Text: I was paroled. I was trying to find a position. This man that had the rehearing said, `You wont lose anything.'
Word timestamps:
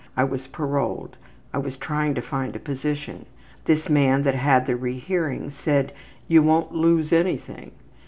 I 0.17 0.23
was 0.23 0.47
paroled. 0.47 1.17
I 1.53 1.59
was 1.59 1.77
trying 1.77 2.15
to 2.15 2.23
find 2.23 2.55
a 2.55 2.59
position. 2.59 3.27
This 3.65 3.87
man 3.87 4.23
that 4.23 4.33
had 4.33 4.65
the 4.65 4.75
rehearing 4.75 5.51
said, 5.51 5.93
`You 6.27 6.39
wont 6.39 6.71
lose 6.73 7.13
anything.' 7.13 7.71